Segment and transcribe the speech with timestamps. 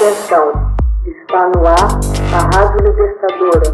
[0.00, 0.48] Atenção,
[1.04, 2.00] está no ar
[2.32, 3.68] a Rádio Libertadora.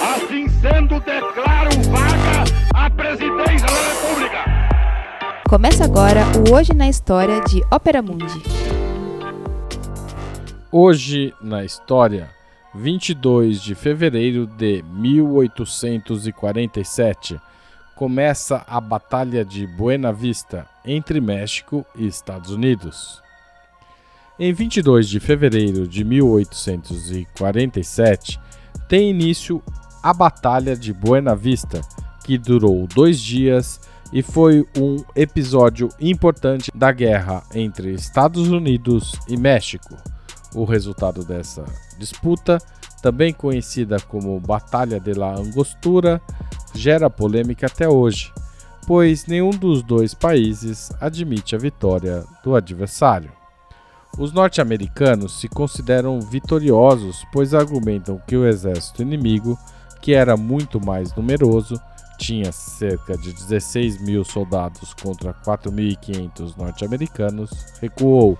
[0.00, 2.44] Assim sendo, declaro vaga
[2.74, 4.38] a presidência da República.
[5.46, 8.42] Começa agora o Hoje na História de Ópera Mundi.
[10.72, 12.30] Hoje na História,
[12.74, 17.38] 22 de fevereiro de 1847
[18.02, 23.22] começa a Batalha de Buena Vista entre México e Estados Unidos.
[24.36, 28.40] Em 22 de fevereiro de 1847,
[28.88, 29.62] tem início
[30.02, 31.80] a Batalha de Buena Vista,
[32.24, 33.80] que durou dois dias
[34.12, 39.96] e foi um episódio importante da guerra entre Estados Unidos e México.
[40.56, 41.64] O resultado dessa
[42.00, 42.58] disputa,
[43.00, 46.20] também conhecida como Batalha de la Angostura,
[46.74, 48.32] gera polêmica até hoje,
[48.86, 53.30] pois nenhum dos dois países admite a vitória do adversário.
[54.18, 59.58] Os norte-americanos se consideram vitoriosos, pois argumentam que o exército inimigo,
[60.02, 61.80] que era muito mais numeroso,
[62.18, 68.38] tinha cerca de 16 mil soldados contra 4.500 norte-americanos, recuou.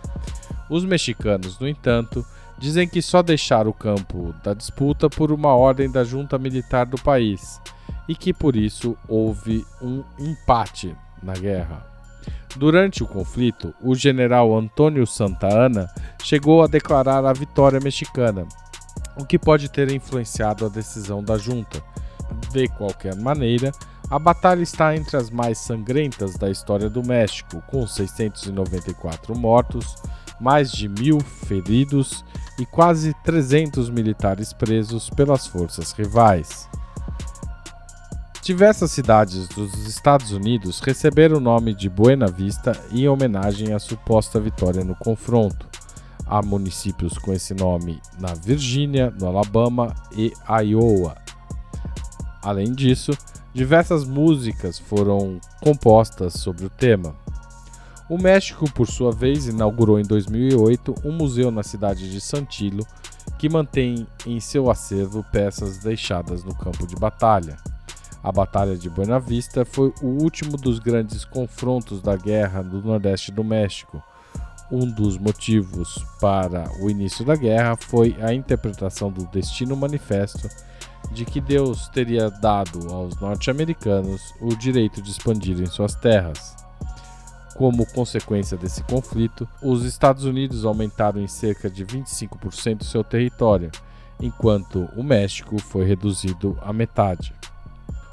[0.68, 2.24] Os mexicanos, no entanto,
[2.58, 7.00] dizem que só deixaram o campo da disputa por uma ordem da junta militar do
[7.00, 7.60] país
[8.12, 11.86] e que por isso houve um empate na guerra.
[12.54, 15.88] Durante o conflito, o general Antônio Santa Ana
[16.22, 18.46] chegou a declarar a vitória mexicana,
[19.16, 21.82] o que pode ter influenciado a decisão da junta.
[22.52, 23.72] De qualquer maneira,
[24.10, 29.96] a batalha está entre as mais sangrentas da história do México, com 694 mortos,
[30.38, 32.22] mais de mil feridos
[32.58, 36.68] e quase 300 militares presos pelas forças rivais.
[38.42, 44.40] Diversas cidades dos Estados Unidos receberam o nome de Buena Vista em homenagem à suposta
[44.40, 45.68] vitória no confronto.
[46.26, 50.32] Há municípios com esse nome na Virgínia, no Alabama e
[50.64, 51.14] Iowa.
[52.42, 53.12] Além disso,
[53.54, 57.14] diversas músicas foram compostas sobre o tema.
[58.10, 62.84] O México, por sua vez, inaugurou em 2008 um museu na cidade de Santillo
[63.38, 67.56] que mantém em seu acervo peças deixadas no campo de batalha.
[68.22, 73.32] A Batalha de Buena Vista foi o último dos grandes confrontos da guerra do Nordeste
[73.32, 74.00] do México.
[74.70, 80.48] Um dos motivos para o início da guerra foi a interpretação do Destino Manifesto
[81.10, 86.56] de que Deus teria dado aos norte-americanos o direito de expandirem suas terras.
[87.56, 93.70] Como consequência desse conflito, os Estados Unidos aumentaram em cerca de 25% seu território,
[94.20, 97.34] enquanto o México foi reduzido à metade.